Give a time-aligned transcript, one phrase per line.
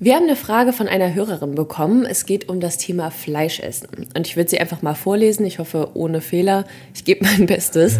[0.00, 2.04] Wir haben eine Frage von einer Hörerin bekommen.
[2.04, 3.88] Es geht um das Thema Fleischessen.
[4.14, 5.46] Und ich würde sie einfach mal vorlesen.
[5.46, 6.64] Ich hoffe, ohne Fehler.
[6.94, 7.98] Ich gebe mein Bestes.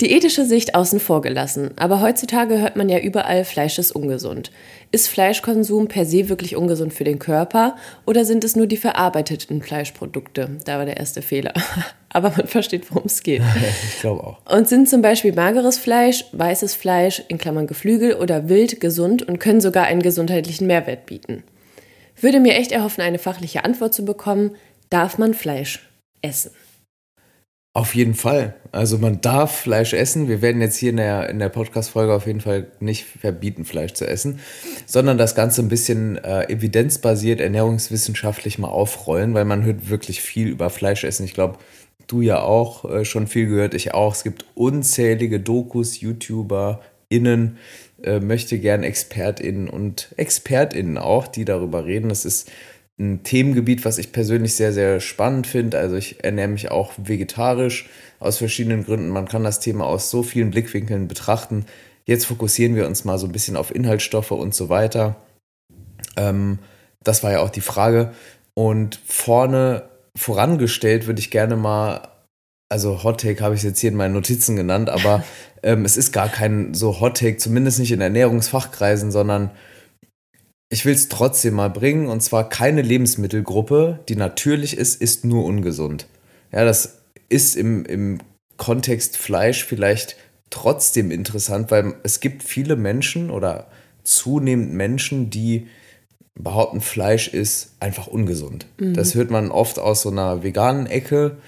[0.00, 1.72] Die ethische Sicht außen vor gelassen.
[1.76, 4.52] Aber heutzutage hört man ja überall, Fleisch ist ungesund.
[4.92, 7.74] Ist Fleischkonsum per se wirklich ungesund für den Körper
[8.06, 10.58] oder sind es nur die verarbeiteten Fleischprodukte?
[10.64, 11.52] Da war der erste Fehler.
[12.10, 13.42] Aber man versteht, worum es geht.
[13.88, 14.38] ich glaube auch.
[14.48, 19.40] Und sind zum Beispiel mageres Fleisch, weißes Fleisch, in Klammern Geflügel oder Wild gesund und
[19.40, 21.42] können sogar einen gesundheitlichen Mehrwert bieten?
[22.20, 24.52] Würde mir echt erhoffen, eine fachliche Antwort zu bekommen,
[24.90, 25.88] darf man Fleisch
[26.22, 26.52] essen?
[27.74, 28.56] Auf jeden Fall.
[28.72, 30.28] Also man darf Fleisch essen.
[30.28, 33.92] Wir werden jetzt hier in der, in der Podcast-Folge auf jeden Fall nicht verbieten, Fleisch
[33.92, 34.40] zu essen,
[34.86, 40.48] sondern das Ganze ein bisschen äh, evidenzbasiert, ernährungswissenschaftlich mal aufrollen, weil man hört wirklich viel
[40.48, 41.24] über Fleischessen.
[41.24, 41.58] Ich glaube,
[42.08, 44.14] du ja auch äh, schon viel gehört, ich auch.
[44.14, 47.58] Es gibt unzählige Dokus, YouTuber, Innen,
[48.02, 52.10] äh, möchte gern ExpertInnen und ExpertInnen auch, die darüber reden.
[52.10, 52.50] Es ist
[52.98, 55.78] ein Themengebiet, was ich persönlich sehr, sehr spannend finde.
[55.78, 59.08] Also ich ernähre mich auch vegetarisch aus verschiedenen Gründen.
[59.08, 61.66] Man kann das Thema aus so vielen Blickwinkeln betrachten.
[62.06, 65.16] Jetzt fokussieren wir uns mal so ein bisschen auf Inhaltsstoffe und so weiter.
[66.16, 66.58] Ähm,
[67.04, 68.12] das war ja auch die Frage.
[68.54, 72.08] Und vorne vorangestellt würde ich gerne mal,
[72.68, 75.22] also Hot Take habe ich jetzt hier in meinen Notizen genannt, aber
[75.62, 79.50] ähm, es ist gar kein so Hot Take, zumindest nicht in Ernährungsfachkreisen, sondern
[80.70, 85.44] ich will es trotzdem mal bringen, und zwar keine Lebensmittelgruppe, die natürlich ist, ist nur
[85.44, 86.06] ungesund.
[86.52, 86.98] Ja, das
[87.28, 88.18] ist im, im
[88.56, 90.16] Kontext Fleisch vielleicht
[90.50, 93.68] trotzdem interessant, weil es gibt viele Menschen oder
[94.02, 95.68] zunehmend Menschen, die
[96.34, 98.66] behaupten, Fleisch ist einfach ungesund.
[98.78, 98.94] Mhm.
[98.94, 101.38] Das hört man oft aus so einer veganen Ecke.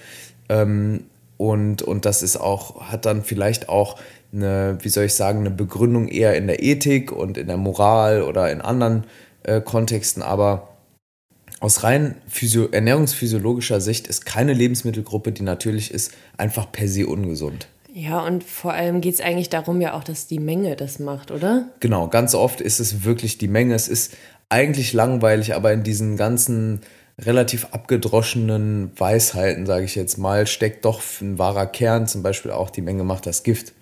[0.49, 1.05] Ähm,
[1.41, 3.97] und, und das ist auch, hat dann vielleicht auch
[4.31, 8.21] eine, wie soll ich sagen, eine Begründung eher in der Ethik und in der Moral
[8.21, 9.05] oder in anderen
[9.41, 10.67] äh, Kontexten, aber
[11.59, 17.67] aus rein physio ernährungsphysiologischer Sicht ist keine Lebensmittelgruppe, die natürlich ist, einfach per se ungesund.
[17.91, 21.31] Ja, und vor allem geht es eigentlich darum ja auch, dass die Menge das macht,
[21.31, 21.69] oder?
[21.79, 23.73] Genau, ganz oft ist es wirklich die Menge.
[23.73, 24.13] Es ist
[24.49, 26.81] eigentlich langweilig, aber in diesen ganzen
[27.19, 32.69] relativ abgedroschenen Weisheiten, sage ich jetzt mal, steckt doch ein wahrer Kern, zum Beispiel auch
[32.69, 33.73] die Menge macht das Gift.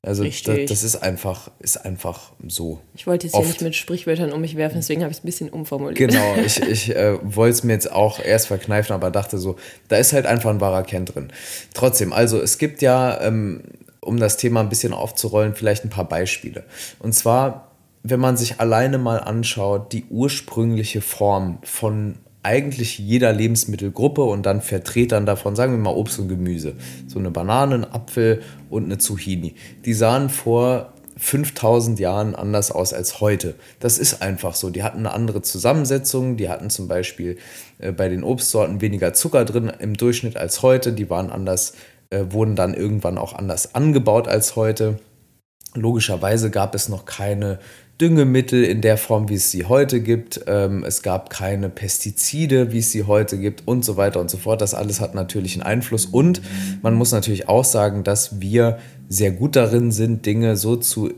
[0.00, 2.80] Also das, das, ist einfach, ist einfach so.
[2.94, 3.44] Ich wollte jetzt oft.
[3.44, 5.98] hier nicht mit Sprichwörtern um mich werfen, deswegen habe ich es ein bisschen umformuliert.
[5.98, 9.56] Genau, ich, ich äh, wollte es mir jetzt auch erst verkneifen, aber dachte so,
[9.88, 11.32] da ist halt einfach ein wahrer Kern drin.
[11.74, 13.62] Trotzdem, also es gibt ja, ähm,
[14.00, 16.64] um das Thema ein bisschen aufzurollen, vielleicht ein paar Beispiele.
[17.00, 17.72] Und zwar,
[18.04, 22.14] wenn man sich alleine mal anschaut, die ursprüngliche Form von
[22.48, 26.76] eigentlich jeder Lebensmittelgruppe und dann Vertretern davon, sagen wir mal Obst und Gemüse.
[27.06, 29.54] So eine Banane, ein Apfel und eine Zucchini.
[29.84, 33.54] Die sahen vor 5000 Jahren anders aus als heute.
[33.80, 34.70] Das ist einfach so.
[34.70, 36.38] Die hatten eine andere Zusammensetzung.
[36.38, 37.36] Die hatten zum Beispiel
[37.80, 40.94] äh, bei den Obstsorten weniger Zucker drin im Durchschnitt als heute.
[40.94, 41.74] Die waren anders,
[42.08, 45.00] äh, wurden dann irgendwann auch anders angebaut als heute.
[45.74, 47.58] Logischerweise gab es noch keine
[48.00, 50.42] Düngemittel in der Form, wie es sie heute gibt.
[50.46, 54.36] Ähm, es gab keine Pestizide, wie es sie heute gibt und so weiter und so
[54.36, 54.60] fort.
[54.60, 56.06] Das alles hat natürlich einen Einfluss.
[56.06, 56.40] Und
[56.82, 61.12] man muss natürlich auch sagen, dass wir sehr gut darin sind, Dinge so zu,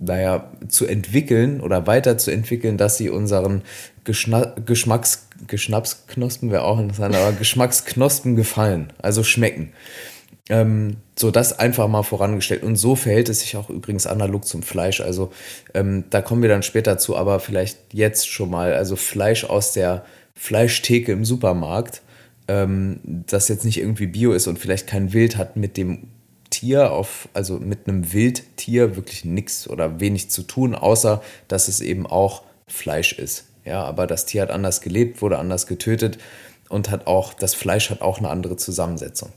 [0.00, 3.62] naja, zu entwickeln oder weiterzuentwickeln, dass sie unseren
[4.02, 9.72] Geschna Geschmacks, Geschnapsknospen wäre auch interessant, aber Geschmacksknospen gefallen, also schmecken.
[10.48, 12.62] Ähm, so, das einfach mal vorangestellt.
[12.62, 15.00] Und so verhält es sich auch übrigens analog zum Fleisch.
[15.00, 15.32] Also
[15.74, 18.74] ähm, da kommen wir dann später zu, aber vielleicht jetzt schon mal.
[18.74, 20.04] Also Fleisch aus der
[20.36, 22.02] Fleischtheke im Supermarkt,
[22.46, 26.08] ähm, das jetzt nicht irgendwie Bio ist und vielleicht kein Wild hat mit dem
[26.50, 31.80] Tier auf, also mit einem Wildtier wirklich nichts oder wenig zu tun, außer dass es
[31.80, 33.46] eben auch Fleisch ist.
[33.64, 36.18] Ja, aber das Tier hat anders gelebt, wurde anders getötet
[36.68, 39.32] und hat auch, das Fleisch hat auch eine andere Zusammensetzung.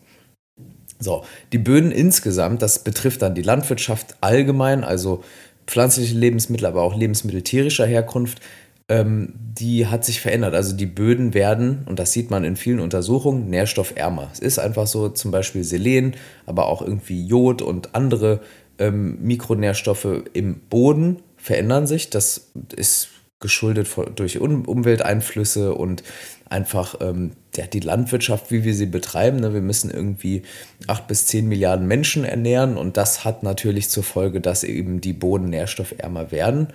[1.00, 1.24] So,
[1.54, 5.24] die Böden insgesamt, das betrifft dann die Landwirtschaft allgemein, also
[5.66, 8.42] pflanzliche Lebensmittel, aber auch Lebensmittel tierischer Herkunft,
[8.90, 10.56] ähm, die hat sich verändert.
[10.56, 14.30] Also die Böden werden, und das sieht man in vielen Untersuchungen, nährstoffärmer.
[14.34, 16.16] Es ist einfach so, zum Beispiel Selen,
[16.46, 18.42] aber auch irgendwie Jod und andere
[18.80, 22.10] ähm, Mikronährstoffe im Boden verändern sich.
[22.10, 23.10] Das ist
[23.40, 26.04] geschuldet durch um Umwelteinflüsse und
[26.50, 29.42] einfach ähm, ja, die Landwirtschaft, wie wir sie betreiben.
[29.42, 29.54] Ne?
[29.54, 30.44] Wir müssen irgendwie
[30.88, 35.14] acht bis zehn Milliarden Menschen ernähren und das hat natürlich zur Folge, dass eben die
[35.14, 36.70] Boden nährstoffärmer werden.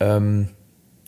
[0.00, 0.48] Ähm,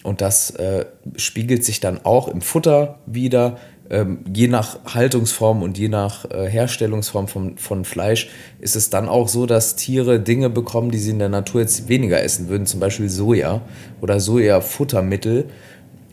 [0.04, 0.86] und das äh,
[1.16, 3.58] spiegelt sich dann auch im Futter wieder.
[3.90, 8.28] Ähm, je nach Haltungsform und je nach äh, Herstellungsform von, von Fleisch
[8.60, 11.88] ist es dann auch so, dass Tiere Dinge bekommen, die sie in der Natur jetzt
[11.88, 13.62] weniger essen würden, zum Beispiel Soja
[14.00, 15.46] oder Sojafuttermittel,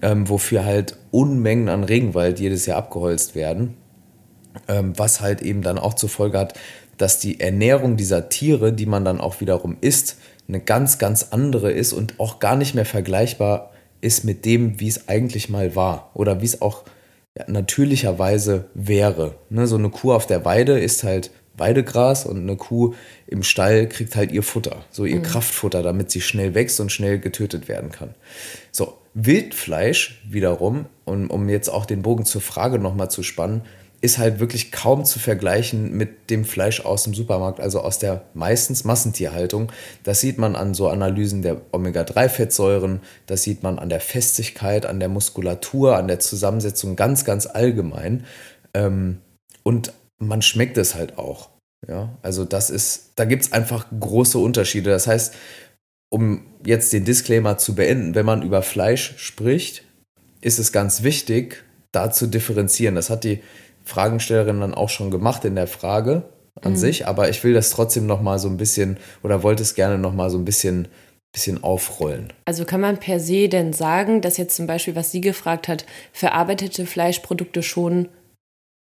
[0.04, 3.76] ähm, wofür halt Unmengen an Regenwald jedes Jahr abgeholzt werden,
[4.68, 6.60] ähm, was halt eben dann auch zur Folge hat,
[6.98, 10.18] dass die Ernährung dieser Tiere, die man dann auch wiederum isst,
[10.48, 13.72] eine ganz, ganz andere ist und auch gar nicht mehr vergleichbar
[14.02, 16.84] ist mit dem, wie es eigentlich mal war oder wie es auch
[17.48, 19.36] natürlicherweise wäre.
[19.50, 22.94] Ne, so eine Kuh auf der Weide ist halt Weidegras und eine Kuh
[23.28, 25.24] im Stall kriegt halt ihr Futter, so ihr mhm.
[25.24, 28.16] Kraftfutter, damit sie schnell wächst und schnell getötet werden kann.
[28.72, 33.62] So, Wildfleisch wiederum, um, um jetzt auch den Bogen zur Frage nochmal zu spannen,
[34.04, 38.26] ist halt wirklich kaum zu vergleichen mit dem Fleisch aus dem Supermarkt, also aus der
[38.34, 39.72] meistens Massentierhaltung.
[40.04, 45.00] Das sieht man an so Analysen der Omega-3-Fettsäuren, das sieht man an der Festigkeit, an
[45.00, 48.26] der Muskulatur, an der Zusammensetzung ganz, ganz allgemein.
[48.74, 49.20] Ähm,
[49.64, 51.50] und man schmeckt es halt auch.
[51.88, 54.90] Ja, also das ist, da gibt es einfach große Unterschiede.
[54.90, 55.36] Das heißt,
[56.10, 59.84] um jetzt den Disclaimer zu beenden, wenn man über Fleisch spricht,
[60.42, 62.96] ist es ganz wichtig, da zu differenzieren.
[62.96, 63.42] Das hat die
[63.84, 66.24] Fragenstellerin dann auch schon gemacht in der Frage
[66.62, 66.78] an mhm.
[66.78, 69.98] sich, aber ich will das trotzdem noch mal so ein bisschen oder wollte es gerne
[69.98, 70.88] noch mal so ein bisschen
[71.34, 72.32] bisschen aufrollen.
[72.46, 75.86] Also kann man per se denn sagen, dass jetzt zum Beispiel, was sie gefragt hat,
[76.14, 78.08] verarbeitete Fleischprodukte schon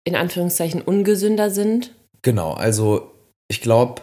[0.05, 1.95] in Anführungszeichen ungesünder sind?
[2.23, 3.13] Genau, also
[3.49, 4.03] ich glaube,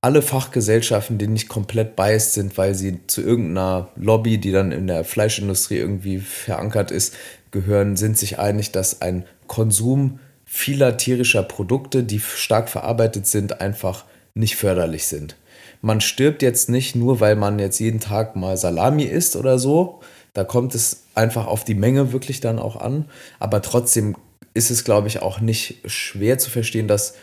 [0.00, 4.86] alle Fachgesellschaften, die nicht komplett biased sind, weil sie zu irgendeiner Lobby, die dann in
[4.86, 7.14] der Fleischindustrie irgendwie verankert ist,
[7.50, 14.04] gehören, sind sich einig, dass ein Konsum vieler tierischer Produkte, die stark verarbeitet sind, einfach
[14.34, 15.36] nicht förderlich sind.
[15.80, 20.00] Man stirbt jetzt nicht nur, weil man jetzt jeden Tag mal Salami isst oder so.
[20.32, 23.06] Da kommt es einfach auf die Menge wirklich dann auch an.
[23.38, 24.16] Aber trotzdem
[24.54, 27.14] ist es, glaube ich, auch nicht schwer zu verstehen, dass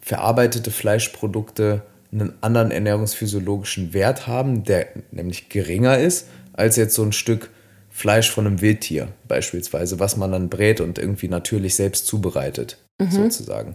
[0.00, 1.82] verarbeitete Fleischprodukte
[2.12, 7.50] einen anderen ernährungsphysiologischen Wert haben, der nämlich geringer ist als jetzt so ein Stück
[7.90, 13.10] Fleisch von einem Wildtier beispielsweise, was man dann brät und irgendwie natürlich selbst zubereitet, mhm.
[13.10, 13.74] sozusagen.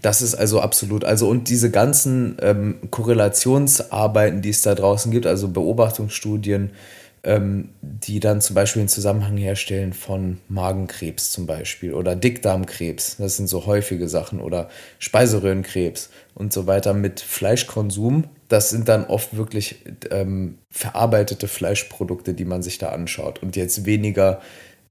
[0.00, 5.26] Das ist also absolut, also und diese ganzen ähm, Korrelationsarbeiten, die es da draußen gibt,
[5.26, 6.70] also Beobachtungsstudien,
[7.24, 13.36] ähm, die dann zum Beispiel einen Zusammenhang herstellen von Magenkrebs zum Beispiel oder Dickdarmkrebs, das
[13.36, 18.24] sind so häufige Sachen, oder Speiseröhrenkrebs und so weiter mit Fleischkonsum.
[18.48, 19.76] Das sind dann oft wirklich
[20.10, 24.40] ähm, verarbeitete Fleischprodukte, die man sich da anschaut und jetzt weniger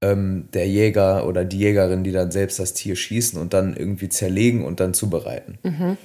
[0.02, 4.10] ähm, der Jäger oder die Jägerin, die dann selbst das Tier schießen und dann irgendwie
[4.10, 5.58] zerlegen und dann zubereiten.
[5.64, 5.98] Mhm.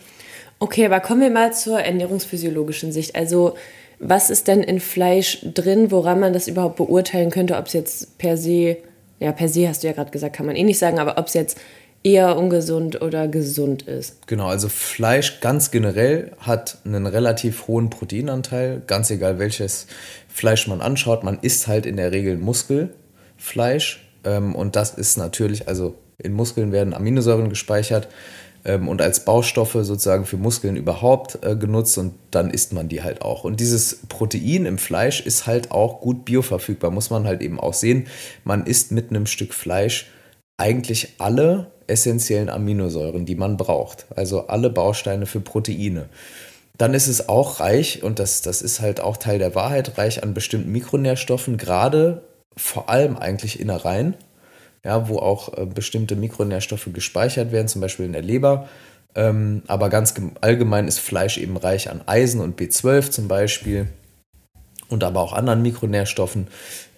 [0.59, 3.15] Okay, aber kommen wir mal zur ernährungsphysiologischen Sicht.
[3.15, 3.57] Also
[3.99, 8.19] was ist denn in Fleisch drin, woran man das überhaupt beurteilen könnte, ob es jetzt
[8.19, 8.77] per se,
[9.21, 11.27] ja, per se hast du ja gerade gesagt, kann man eh nicht sagen, aber ob
[11.27, 11.59] es jetzt
[12.03, 14.27] eher ungesund oder gesund ist.
[14.29, 19.89] Genau, also Fleisch ganz generell hat einen relativ hohen Proteinanteil, ganz egal welches
[20.29, 21.25] Fleisch man anschaut.
[21.25, 26.71] Man isst halt in der Regel Muskelfleisch ähm, und das ist natürlich, also in Muskeln
[26.71, 28.09] werden Aminosäuren gespeichert
[28.75, 33.23] und als Baustoffe sozusagen für Muskeln überhaupt äh, genutzt und dann isst man die halt
[33.23, 33.45] auch.
[33.45, 37.75] Und dieses Protein im Fleisch ist halt auch gut bioverfügbar, muss man halt eben auch
[37.75, 38.07] sehen.
[38.45, 40.07] Man isst mit einem Stück Fleisch
[40.57, 44.07] eigentlich alle essentiellen Aminosäuren, die man braucht.
[44.17, 46.09] Also alle Bausteine für Proteine.
[46.77, 50.23] Dann ist es auch reich, und das, das ist halt auch Teil der Wahrheit, reich
[50.23, 52.23] an bestimmten Mikronährstoffen, gerade
[52.57, 54.15] vor allem eigentlich Innereien
[54.87, 58.69] ja, wo auch äh, bestimmte Mikronährstoffe gespeichert werden, zum Beispiel in der Leber.
[59.17, 63.89] Ähm, aber ganz allgemein ist Fleisch eben reich an Eisen und B12 zum Beispiel
[64.89, 66.47] und aber auch anderen Mikronährstoffen,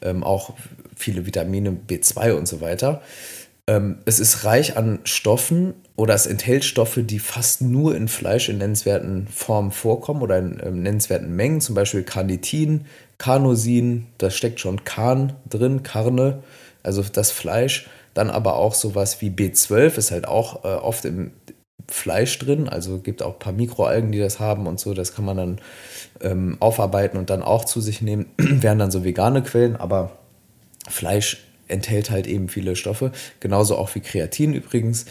[0.02, 0.52] ähm, auch
[0.94, 3.00] viele Vitamine B2 und so weiter.
[3.66, 8.50] Ähm, es ist reich an Stoffen oder es enthält Stoffe, die fast nur in Fleisch
[8.50, 12.84] in nennenswerten Formen vorkommen oder in nennenswerten Mengen, zum Beispiel Carnitin,
[13.16, 16.42] Carnosin, da steckt schon Carn drin, Karne
[16.82, 17.88] also das Fleisch.
[18.14, 21.32] Dann aber auch sowas wie B12 ist halt auch äh, oft im
[21.88, 22.68] Fleisch drin.
[22.68, 24.94] Also gibt auch ein paar Mikroalgen, die das haben und so.
[24.94, 25.60] Das kann man dann
[26.20, 28.26] ähm, aufarbeiten und dann auch zu sich nehmen.
[28.36, 30.18] Wären dann so vegane Quellen, aber
[30.88, 33.12] Fleisch enthält halt eben viele Stoffe.
[33.40, 35.06] Genauso auch wie Kreatin übrigens.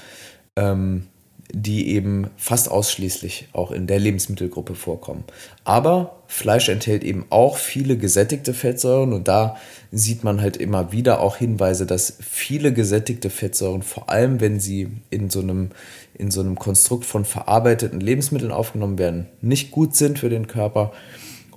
[0.55, 1.07] Ähm,
[1.53, 5.23] die eben fast ausschließlich auch in der Lebensmittelgruppe vorkommen.
[5.63, 9.55] Aber Fleisch enthält eben auch viele gesättigte Fettsäuren und da
[9.91, 14.89] sieht man halt immer wieder auch Hinweise, dass viele gesättigte Fettsäuren, vor allem wenn sie
[15.09, 15.69] in so einem,
[16.13, 20.91] in so einem Konstrukt von verarbeiteten Lebensmitteln aufgenommen werden, nicht gut sind für den Körper.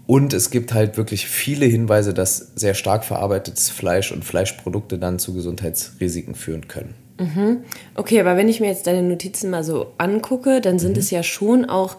[0.06, 5.18] Und es gibt halt wirklich viele Hinweise, dass sehr stark verarbeitetes Fleisch und Fleischprodukte dann
[5.18, 6.94] zu Gesundheitsrisiken führen können.
[7.20, 7.64] Mhm.
[7.94, 11.00] Okay, aber wenn ich mir jetzt deine Notizen mal so angucke, dann sind mhm.
[11.00, 11.96] es ja schon auch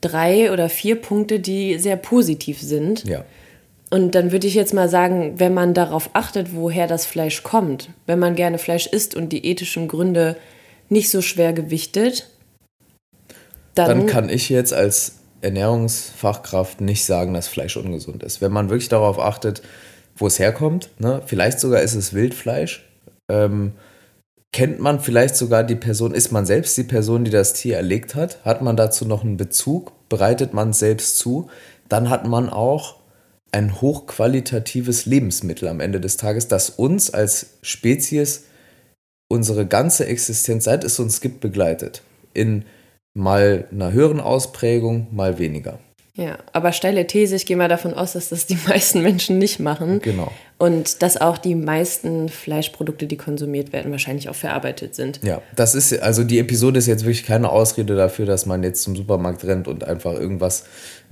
[0.00, 3.04] drei oder vier Punkte, die sehr positiv sind.
[3.04, 3.24] Ja.
[3.90, 7.90] Und dann würde ich jetzt mal sagen, wenn man darauf achtet, woher das Fleisch kommt,
[8.06, 10.36] wenn man gerne Fleisch isst und die ethischen Gründe
[10.88, 12.30] nicht so schwer gewichtet,
[13.74, 18.40] dann, dann kann ich jetzt als Ernährungsfachkraft nicht sagen, dass Fleisch ungesund ist.
[18.40, 19.60] Wenn man wirklich darauf achtet,
[20.16, 21.20] wo es herkommt, ne?
[21.26, 22.88] vielleicht sogar ist es Wildfleisch,
[23.28, 23.72] ähm,
[24.52, 28.14] kennt man vielleicht sogar die Person, ist man selbst die Person, die das Tier erlegt
[28.14, 31.48] hat, hat man dazu noch einen Bezug, bereitet man es selbst zu,
[31.88, 32.96] dann hat man auch
[33.50, 38.44] ein hochqualitatives Lebensmittel am Ende des Tages, das uns als Spezies
[39.28, 42.02] unsere ganze Existenz, seit es uns gibt, begleitet.
[42.34, 42.64] In
[43.14, 45.78] mal einer höheren Ausprägung, mal weniger.
[46.14, 49.60] Ja, aber steile These, ich gehe mal davon aus, dass das die meisten Menschen nicht
[49.60, 50.00] machen.
[50.00, 50.30] Genau.
[50.58, 55.20] Und dass auch die meisten Fleischprodukte, die konsumiert werden, wahrscheinlich auch verarbeitet sind.
[55.22, 58.82] Ja, das ist, also die Episode ist jetzt wirklich keine Ausrede dafür, dass man jetzt
[58.82, 60.64] zum Supermarkt rennt und einfach irgendwas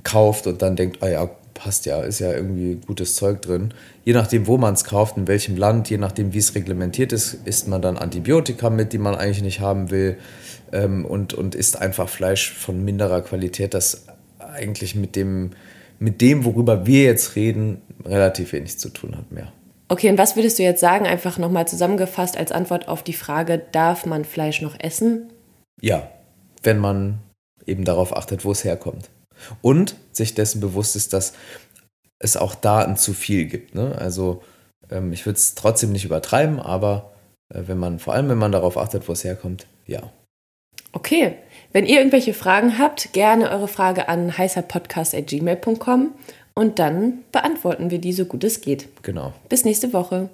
[0.05, 3.75] kauft und dann denkt, ah ja, passt ja, ist ja irgendwie gutes Zeug drin.
[4.05, 7.39] Je nachdem, wo man es kauft, in welchem Land, je nachdem, wie es reglementiert ist,
[7.45, 10.17] isst man dann Antibiotika mit, die man eigentlich nicht haben will
[10.73, 14.05] ähm, und, und isst einfach Fleisch von minderer Qualität, das
[14.53, 15.51] eigentlich mit dem,
[15.99, 19.53] mit dem, worüber wir jetzt reden, relativ wenig zu tun hat mehr.
[19.89, 23.61] Okay, und was würdest du jetzt sagen, einfach nochmal zusammengefasst als Antwort auf die Frage,
[23.73, 25.33] darf man Fleisch noch essen?
[25.81, 26.09] Ja,
[26.63, 27.19] wenn man
[27.67, 29.11] eben darauf achtet, wo es herkommt.
[29.63, 31.33] Und sich dessen bewusst ist, dass
[32.21, 33.75] es auch Daten zu viel gibt.
[33.75, 33.97] Ne?
[33.99, 34.43] Also
[34.91, 37.13] ähm, ich würde es trotzdem nicht übertreiben, aber
[37.53, 40.13] äh, wenn man, vor allem wenn man darauf achtet, wo es herkommt, ja.
[40.93, 41.37] Okay,
[41.73, 46.13] wenn ihr irgendwelche Fragen habt, gerne eure Frage an heißerpodcast.gmail.com
[46.55, 48.89] und dann beantworten wir die so gut es geht.
[49.03, 49.33] Genau.
[49.49, 50.29] Bis nächste Woche.